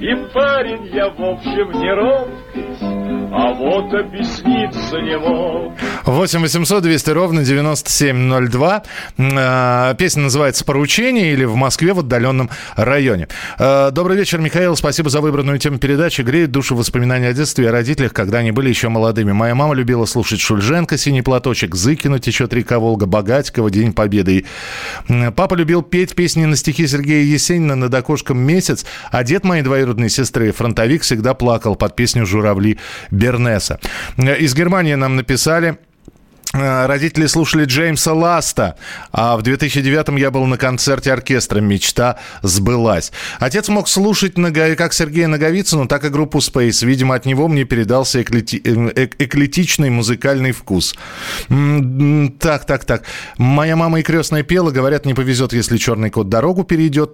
[0.00, 2.97] И парень я, в общем, не робкий,
[3.30, 5.72] А вот объясниться не мог.
[6.04, 8.82] 8 800 200 ровно 9702.
[9.18, 13.28] Э, Песня называется «Поручение» или «В Москве в отдаленном районе».
[13.58, 14.76] Э, Добрый вечер, Михаил.
[14.76, 16.22] Спасибо за выбранную тему передачи.
[16.22, 19.32] Греет душу воспоминания о детстве и о родителях, когда они были еще молодыми.
[19.32, 24.38] Моя мама любила слушать Шульженко, «Синий платочек», Зыкину, «Течет река Волга», Богатикова, «День Победы».
[24.38, 24.46] И,
[25.08, 29.62] м, Папа любил петь песни на стихи Сергея Есенина «Над окошком месяц», а дед моей
[29.62, 32.78] двоюродной сестры, фронтовик, всегда плакал под песню «Журавли»
[33.18, 33.78] Бернеса.
[34.16, 35.76] Э, Из Германии нам написали...
[36.54, 38.76] Э, Родители слушали Джеймса Ласта,
[39.12, 43.12] а в 2009-м я был на концерте оркестра «Мечта сбылась».
[43.38, 44.34] Отец мог слушать
[44.78, 46.86] как Сергея Наговицына, так и группу Space.
[46.86, 50.94] Видимо, от него мне передался эклети- э, эк- эклетичный музыкальный вкус.
[52.38, 53.02] Так, так, так.
[53.36, 57.12] Моя мама и крестная пела, говорят, не повезет, если черный кот дорогу перейдет.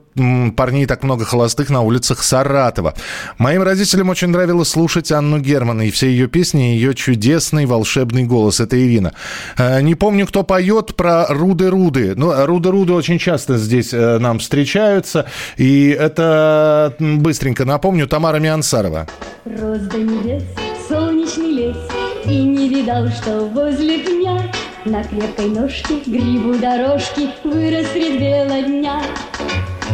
[0.57, 2.95] Парней так много холостых на улицах Саратова.
[3.39, 8.25] Моим родителям очень нравилось слушать Анну Герман и все ее песни, и ее чудесный волшебный
[8.25, 8.61] голос.
[8.61, 9.13] Это Ирина.
[9.59, 12.15] Э, Не помню, кто поет про руды-руды.
[12.17, 15.27] Ну, руды-руды очень часто здесь э, нам встречаются.
[15.57, 19.07] И это быстренько напомню Тамара Миансарова.
[19.45, 20.43] Роз до небес,
[20.89, 21.77] солнечный лес,
[22.25, 24.51] И не видал, что возле пня
[24.85, 29.03] На крепкой ножке грибу дорожки Вырос средь бела дня.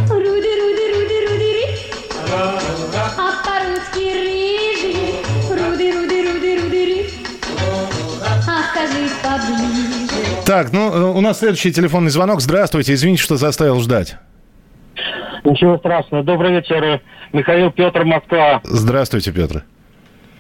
[0.09, 0.50] Руды,
[9.39, 10.45] поближе.
[10.47, 12.41] Так, ну, э, у нас следующий телефонный звонок.
[12.41, 14.17] Здравствуйте, извините, что заставил ждать.
[15.45, 16.23] Ничего страшного.
[16.25, 17.01] Добрый вечер,
[17.33, 18.61] Михаил Петр, Москва.
[18.65, 19.65] Здравствуйте, Петр.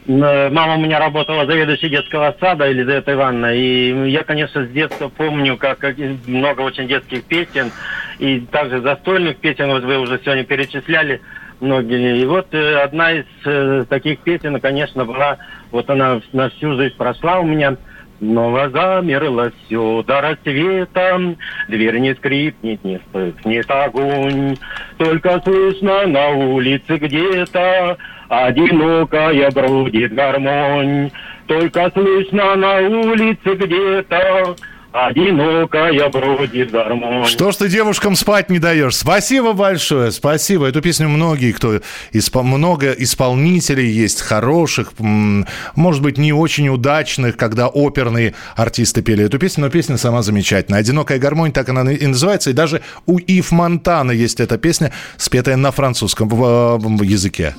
[0.07, 5.09] Э, Мама у меня работала заведующей детского сада, Елизавета Ивановна, и я, конечно, с детства
[5.09, 7.70] помню, как как много очень детских песен,
[8.18, 11.20] и также застольных песен, вот вы уже сегодня перечисляли
[11.61, 12.20] многие.
[12.20, 15.38] И вот э, одна из э, таких песен, конечно, была,
[15.70, 17.76] вот она на всю жизнь прошла у меня,
[18.20, 21.37] Снова замерло все до рассвета,
[21.68, 24.56] Дверь не скрипнет, не вспыхнет огонь.
[24.98, 27.96] Только слышно на улице где-то
[28.28, 31.11] Одинокая бродит гармонь.
[31.46, 34.54] Только слышно на улице где-то
[34.92, 37.24] Одинокая бродит гармонь.
[37.26, 38.96] Что ж ты девушкам спать не даешь?
[38.96, 40.66] Спасибо большое, спасибо.
[40.66, 41.81] Эту песню многие, кто
[42.12, 49.38] испо- много исполнителей есть хороших, может быть не очень удачных, когда оперные артисты пели эту
[49.38, 50.81] песню, но песня сама замечательная.
[50.81, 55.57] Одинокая гармонь, так она и называется, и даже у Ив Монтана есть эта песня, спетая
[55.57, 57.55] на французском в- в языке.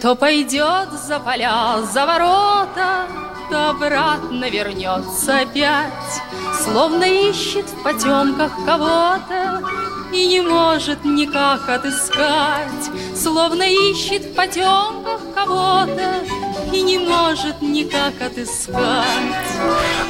[0.00, 3.06] То пойдет за поля, за ворота,
[3.52, 6.22] То обратно вернется опять,
[6.64, 9.60] Словно ищет в потемках кого-то
[10.10, 16.24] И не может никак отыскать, Словно ищет в потемках кого-то
[16.72, 19.52] И не может никак отыскать.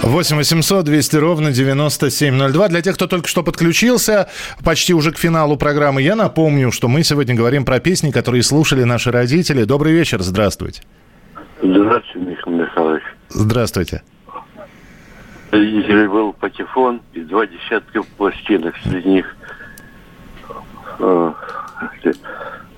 [0.03, 2.69] 8 800 200 ровно 9702.
[2.69, 4.29] Для тех, кто только что подключился,
[4.63, 8.85] почти уже к финалу программы, я напомню, что мы сегодня говорим про песни, которые слушали
[8.85, 9.65] наши родители.
[9.65, 10.83] Добрый вечер, здравствуйте.
[11.61, 12.42] Здравствуйте.
[13.35, 14.03] Здравствуйте.
[15.51, 18.75] Родителей был патефон и два десятка пластинок.
[18.85, 19.37] Среди них
[20.99, 21.33] э,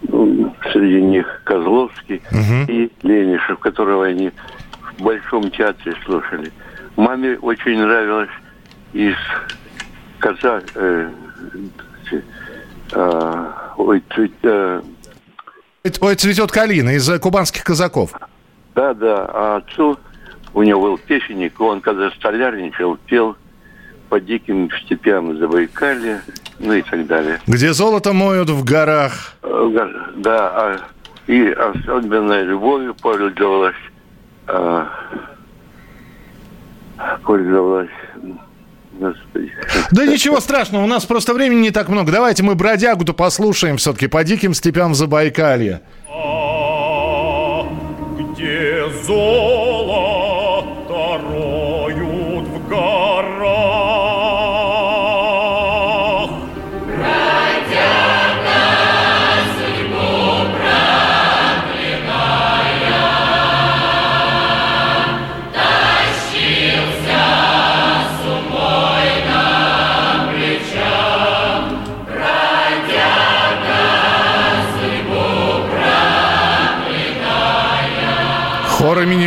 [0.09, 2.22] ну, среди них Козловский
[2.68, 4.30] и Ленишев, которого они
[4.98, 6.52] в Большом театре слушали.
[6.96, 8.30] Маме очень нравилось
[8.92, 9.16] из
[10.18, 10.62] казах...
[10.74, 11.11] Э,
[12.92, 14.02] э, ой,
[14.42, 14.82] э,
[16.00, 18.12] Ой, цветет калина из э, кубанских казаков.
[18.74, 19.26] да, да.
[19.32, 19.98] А отцу
[20.55, 23.36] у него был песенник, он когда столярничал, пел
[24.09, 26.22] по диким степям Забайкалья,
[26.59, 27.40] ну и так далее.
[27.46, 29.34] Где золото моют в горах.
[29.42, 30.80] Э, Да, а-
[31.26, 33.74] и особенной любовью пользовалась,
[34.46, 34.88] а,
[37.24, 37.88] пользовалась,
[38.92, 39.50] господи.
[39.90, 42.12] Да ничего страшного, у нас просто времени не так много.
[42.12, 45.80] Давайте мы бродягу-то послушаем все-таки по диким степям Забайкалья.
[48.18, 50.03] Где золото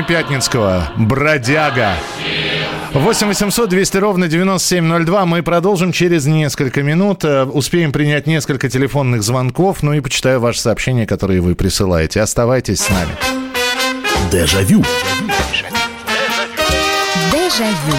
[0.07, 0.89] Пятницкого.
[0.97, 1.93] Бродяга.
[2.93, 5.25] 8 800 200 ровно 9702.
[5.25, 7.25] Мы продолжим через несколько минут.
[7.25, 9.83] Э, Успеем принять несколько телефонных звонков.
[9.83, 12.21] Ну и почитаю ваши сообщения, которые вы присылаете.
[12.21, 13.11] Оставайтесь с нами.
[14.31, 14.83] Дежавю.
[17.31, 17.97] Дежавю.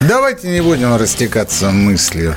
[0.00, 2.36] Давайте не будем растекаться мыслью.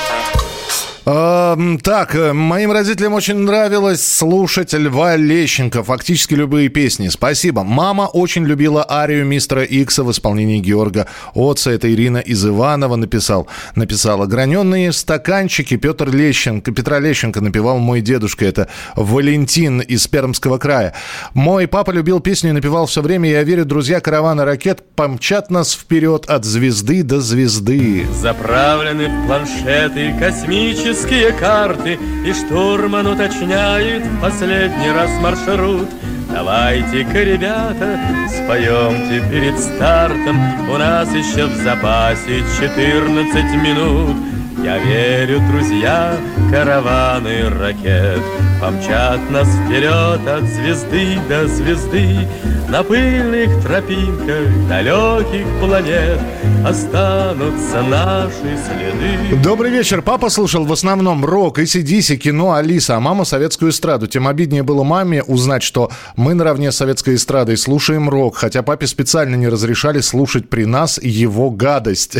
[1.03, 5.83] так, э, моим родителям очень нравилось слушать Льва Лещенко.
[5.83, 7.07] Фактически любые песни.
[7.07, 7.63] Спасибо.
[7.63, 11.71] Мама очень любила арию мистера Икса в исполнении Георга Отца.
[11.71, 14.27] Это Ирина из Иванова написал, написала.
[14.27, 18.45] Граненые стаканчики Петр Лещенко, Петра Лещенко напевал мой дедушка.
[18.45, 20.93] Это Валентин из Пермского края.
[21.33, 23.27] Мой папа любил песню и напевал все время.
[23.27, 28.05] Я верю, друзья, караваны ракет помчат нас вперед от звезды до звезды.
[28.11, 30.90] Заправлены планшеты космические
[31.39, 35.87] карты И штурман уточняет последний раз маршрут.
[36.31, 40.37] Давайте-ка, ребята, споемте перед стартом
[40.69, 46.17] У нас еще в запасе 14 минут Я верю, друзья,
[46.51, 48.21] караваны ракет
[48.59, 52.27] Помчат нас вперед от звезды до звезды
[52.69, 56.19] На пыльных тропинках далеких планет
[56.63, 60.03] Останутся наши следы Добрый вечер.
[60.03, 64.05] Папа слушал в основном рок, ACDC, кино, Алиса, а мама советскую эстраду.
[64.05, 68.85] Тем обиднее было маме узнать, что мы наравне с советской эстрадой слушаем рок, хотя папе
[68.85, 72.17] специально не разрешали слушать при нас его гадость.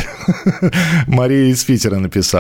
[1.08, 2.31] Мария из Питера написала.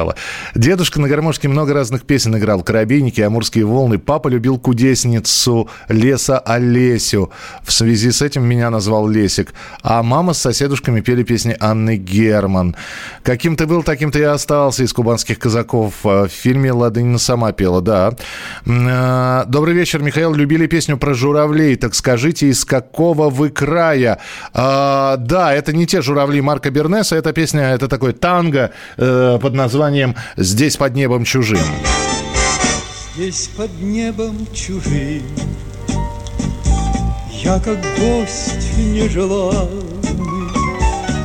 [0.55, 2.63] Дедушка на гармошке много разных песен играл.
[2.63, 3.99] «Коробейники», «Амурские волны».
[3.99, 7.31] Папа любил кудесницу Леса Олесю.
[7.63, 9.53] В связи с этим меня назвал Лесик.
[9.83, 12.75] А мама с соседушками пели песни Анны Герман.
[13.23, 15.93] «Каким ты был, таким ты и остался» из «Кубанских казаков».
[16.03, 18.13] В фильме Ладынина сама пела, да.
[18.65, 20.33] Э, Добрый вечер, Михаил.
[20.33, 21.75] Любили песню про журавлей.
[21.75, 24.19] Так скажите, из какого вы края?
[24.53, 27.15] А, да, это не те журавли Марка Бернеса.
[27.15, 29.70] Эта песня, это такой танго э, под названием
[30.37, 31.59] «Здесь под небом чужим».
[33.15, 35.23] Здесь под небом чужим.
[37.43, 39.81] Я как гость нежеланный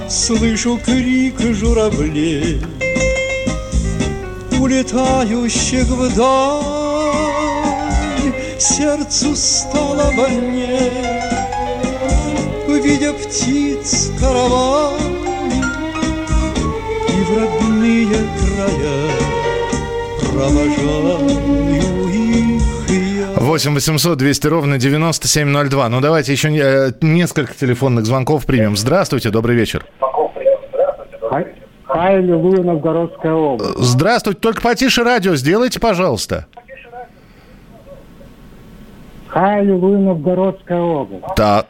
[0.08, 2.62] Слышу крик журавлей
[4.58, 6.64] Улетающих вдаль.
[8.58, 11.22] Сердцу стало больнее
[12.66, 15.15] Видя птиц караван
[17.26, 18.08] в родные
[18.38, 19.10] края
[20.32, 21.28] Провожаю
[22.08, 25.88] их я 8 800 200 ровно 9702.
[25.88, 28.76] Ну, давайте еще э, несколько телефонных звонков примем.
[28.76, 29.86] Здравствуйте, добрый вечер.
[31.88, 33.78] Аллилуйя, Новгородская область.
[33.78, 36.46] Здравствуйте, только потише радио сделайте, пожалуйста.
[39.32, 41.24] Аллилуйя, Новгородская область.
[41.36, 41.64] Да.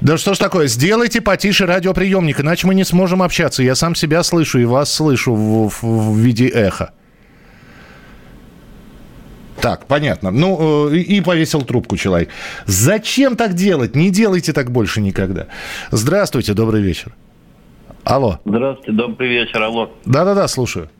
[0.00, 3.62] Да что ж такое, сделайте потише радиоприемник, иначе мы не сможем общаться.
[3.62, 6.92] Я сам себя слышу и вас слышу в, в- в виде эха.
[9.60, 10.30] Так, понятно.
[10.30, 12.28] Ну, э, и и повесил трубку человек.
[12.66, 13.94] Зачем так делать?
[13.96, 15.46] Не делайте так больше никогда.
[15.90, 17.14] Здравствуйте, добрый вечер.
[18.04, 18.40] Алло.
[18.44, 19.90] Здравствуйте, добрый вечер, алло.
[20.04, 20.90] Да-да-да, слушаю.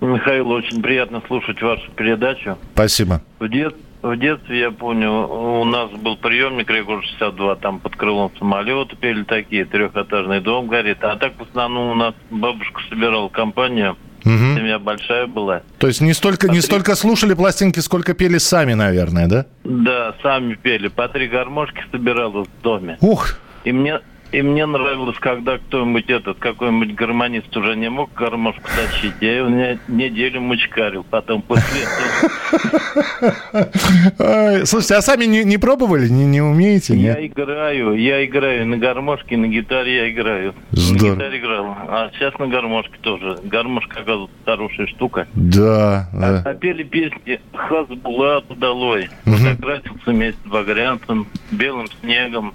[0.00, 2.56] Михаил, очень приятно слушать вашу передачу.
[2.74, 3.22] Спасибо.
[3.40, 3.74] В, дет-
[4.10, 9.24] в детстве, я помню, у нас был приемник Регор 62, там под крылом самолета пели
[9.24, 10.98] такие, трехэтажный дом горит.
[11.02, 14.56] А так в основном у нас бабушка собирала компанию, Мгм.
[14.56, 15.62] семья большая была.
[15.78, 19.46] То есть не столько, не столько слушали пластинки, сколько пели сами, наверное, да?
[19.64, 22.98] Да, сами пели, по три гармошки собирала в доме.
[23.00, 23.38] Ух!
[23.64, 24.00] И мне,
[24.32, 29.48] и мне нравилось, когда кто-нибудь этот, какой-нибудь гармонист уже не мог гармошку тащить, я его
[29.48, 31.04] не- неделю мучкарил.
[31.08, 33.34] Потом после этого
[34.18, 36.94] Ай, Слушайте, а сами не, не пробовали, не, не умеете?
[36.96, 37.32] Я Нет?
[37.32, 40.54] играю, я играю на гармошке, на гитаре я играю.
[40.72, 41.08] Здорово.
[41.08, 43.38] На гитаре играл, а сейчас на гармошке тоже.
[43.44, 45.26] Гармошка, оказывается, хорошая штука.
[45.34, 46.42] Да, да.
[46.44, 49.08] А пели песни Хасбулат удалой.
[49.24, 52.54] Фотографился вместе с Багрянцем, Белым снегом,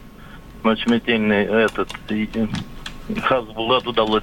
[0.64, 1.90] ночметельный этот,
[3.24, 4.22] Хасбулат удалой.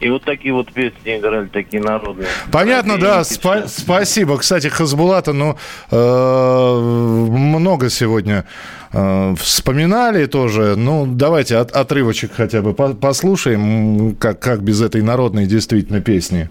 [0.00, 2.28] И вот такие вот песни играли, такие народные.
[2.52, 4.38] Понятно, да, спа- спасибо.
[4.38, 5.56] Кстати, Хасбулата, ну,
[5.90, 8.44] э, много сегодня
[8.92, 10.74] э, вспоминали тоже.
[10.76, 16.48] Ну, давайте от- отрывочек хотя бы по- послушаем, как, как без этой народной действительно песни.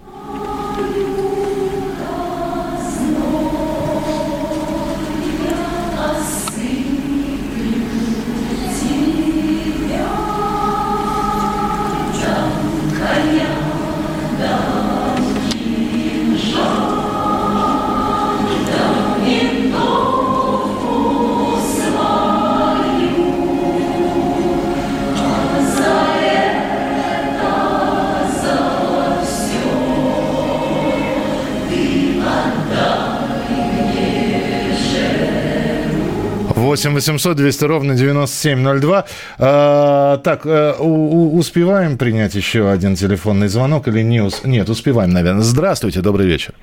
[36.94, 39.06] Восемь 800 200 ровно 9702.
[39.40, 44.22] А, так, э, у- у- успеваем принять еще один телефонный звонок или не?
[44.22, 45.42] ус- Нет, успеваем, наверное.
[45.42, 46.54] Здравствуйте, добрый вечер.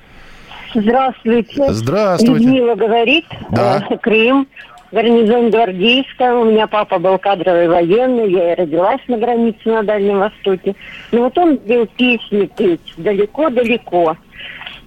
[0.73, 1.71] Здравствуйте.
[1.73, 2.45] Здравствуйте.
[2.45, 3.25] Людмила говорит.
[3.51, 3.85] Да.
[3.89, 4.47] Э, Крым.
[4.91, 6.35] Гарнизон Гвардейска.
[6.35, 8.31] У меня папа был кадровый военный.
[8.31, 10.75] Я и родилась на границе на Дальнем Востоке.
[11.11, 14.15] Но вот он любил песни петь «Далеко-далеко»,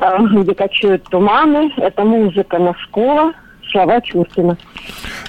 [0.00, 1.70] э, где кочуют туманы.
[1.78, 3.32] Это музыка на школа.
[3.70, 4.56] Слова Чуркина.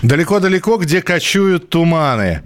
[0.01, 2.41] Далеко-далеко, где кочуют туманы.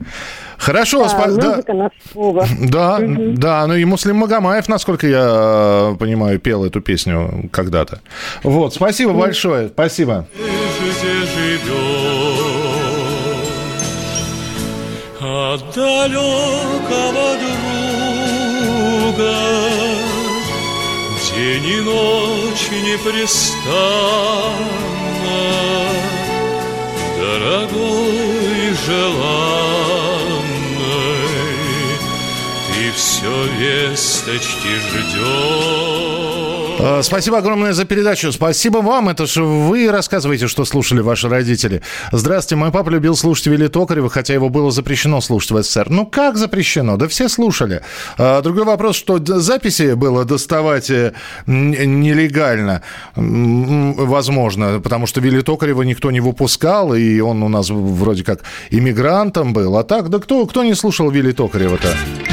[0.58, 1.74] Хорошо, Да, спа- да.
[1.74, 2.47] на школа.
[2.60, 7.99] Да, да, ну и Муслим Магомаев, насколько я э, понимаю, пел эту песню когда-то.
[8.43, 10.26] Вот, спасибо большое, спасибо.
[15.20, 17.38] от далекого
[19.01, 19.34] друга
[21.36, 23.74] день и ночь непрестанно
[27.24, 30.44] дорогой желанной
[32.68, 36.62] ты все весточки ждешь
[37.02, 38.32] Спасибо огромное за передачу.
[38.32, 39.10] Спасибо вам.
[39.10, 41.82] Это же вы рассказываете, что слушали ваши родители.
[42.12, 45.90] Здравствуйте, мой папа любил слушать Вилли Токарева, хотя его было запрещено слушать в СССР.
[45.90, 46.98] Ну как запрещено?
[46.98, 47.82] Да все слушали.
[48.18, 51.14] А, Другой вопрос, что записи было доставать э,
[51.46, 52.82] нелегально,
[53.16, 59.54] возможно, потому что Вилли Токарева никто не выпускал, и он у нас вроде как иммигрантом
[59.54, 59.78] был.
[59.78, 62.33] А так, да кто, кто не слушал Вилли Токарева-то?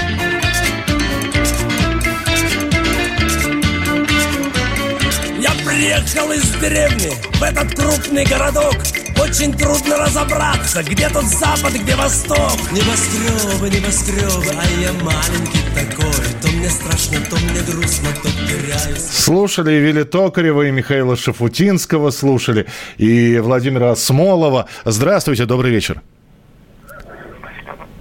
[6.01, 8.75] Приехал из деревни в этот крупный городок
[9.21, 16.49] Очень трудно разобраться, где тут запад, где восток Небоскребы, небоскребы, а я маленький такой То
[16.57, 22.67] мне страшно, то мне грустно, то теряюсь Слушали и Вилли Токарева, и Михаила Шафутинского слушали,
[22.97, 24.67] и Владимира Смолова.
[24.85, 26.03] Здравствуйте, добрый вечер.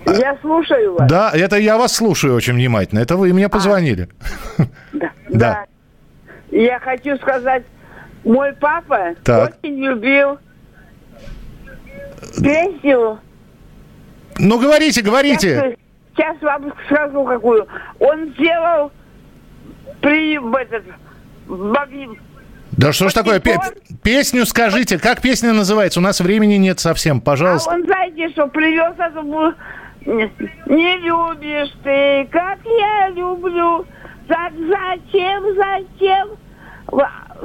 [0.05, 1.09] Я слушаю вас.
[1.09, 2.99] Да, это я вас слушаю очень внимательно.
[2.99, 4.09] Это вы мне позвонили.
[5.29, 5.65] Да.
[6.51, 7.63] Я хочу сказать,
[8.23, 9.55] мой папа Так.
[9.63, 10.37] очень любил
[12.41, 13.19] песню.
[14.37, 15.75] Ну, говорите, говорите.
[16.15, 17.67] Сейчас, сейчас вам скажу какую.
[17.99, 18.91] Он сделал
[20.01, 20.83] при этот
[21.47, 22.09] могли
[22.71, 23.39] Да что ж такое?
[23.39, 23.57] Пе-
[24.03, 24.97] песню скажите.
[24.99, 25.99] Как песня называется?
[25.99, 27.17] У нас времени нет совсем.
[27.17, 27.71] А Пожалуйста.
[27.71, 29.53] он знаете, что привез эту му-
[30.05, 33.85] не, любишь ты, как я люблю.
[34.27, 36.29] Так зачем, зачем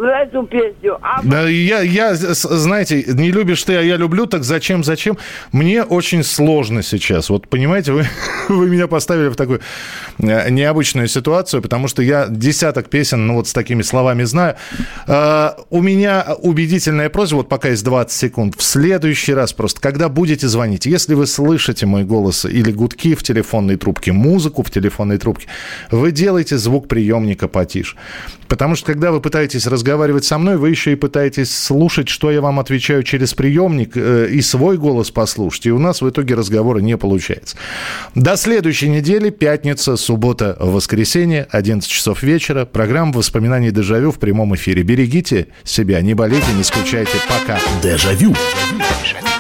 [0.03, 0.99] эту песню?
[1.03, 5.17] А Да, я, я, знаете, не любишь ты, а я люблю, так зачем, зачем?
[5.53, 7.31] Мне очень сложно сейчас.
[7.31, 8.07] Вот понимаете, вы,
[8.49, 9.61] вы меня поставили в такую
[10.19, 14.57] э, необычную ситуацию, потому что я десяток песен, ну вот с такими словами знаю.
[15.07, 20.09] Э, у меня убедительная просьба, вот пока есть 20 секунд, в следующий раз просто, когда
[20.09, 25.19] будете звонить, если вы слышите мой голос или гудки в телефонной трубке, музыку в телефонной
[25.19, 25.47] трубке,
[25.91, 27.97] вы делаете звук приемника потише.
[28.49, 29.84] Потому что когда вы пытаетесь разговаривать
[30.25, 34.41] со мной, вы еще и пытаетесь слушать, что я вам отвечаю через приемник, э, и
[34.41, 35.67] свой голос послушать.
[35.67, 37.57] И у нас в итоге разговора не получается.
[38.15, 42.65] До следующей недели, пятница, суббота, воскресенье, 11 часов вечера.
[42.65, 44.83] Программа «Воспоминаний дежавю» в прямом эфире.
[44.83, 47.17] Берегите себя, не болейте, не скучайте.
[47.29, 47.59] Пока.
[47.83, 48.35] Дежавю.
[49.03, 49.34] Дежавю.